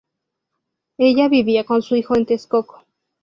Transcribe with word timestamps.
Ella 0.97 1.27
vivía 1.29 1.63
con 1.63 1.83
su 1.83 1.95
hijo 1.95 2.17
en 2.17 2.25
Texcoco. 2.25 2.85